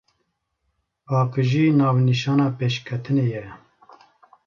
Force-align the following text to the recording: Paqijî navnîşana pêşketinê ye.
Paqijî 1.07 1.65
navnîşana 1.79 2.47
pêşketinê 2.57 3.25
ye. 3.33 3.45